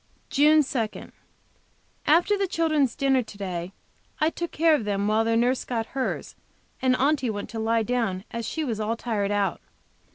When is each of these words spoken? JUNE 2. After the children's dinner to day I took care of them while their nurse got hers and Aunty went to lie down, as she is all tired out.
JUNE 0.31 0.63
2. 0.63 1.11
After 2.07 2.35
the 2.35 2.47
children's 2.47 2.95
dinner 2.95 3.21
to 3.21 3.37
day 3.37 3.71
I 4.19 4.31
took 4.31 4.49
care 4.49 4.73
of 4.73 4.83
them 4.83 5.07
while 5.07 5.23
their 5.23 5.37
nurse 5.37 5.63
got 5.63 5.85
hers 5.93 6.33
and 6.81 6.95
Aunty 6.95 7.29
went 7.29 7.51
to 7.51 7.59
lie 7.59 7.83
down, 7.83 8.23
as 8.31 8.47
she 8.47 8.63
is 8.63 8.79
all 8.79 8.97
tired 8.97 9.29
out. 9.29 9.61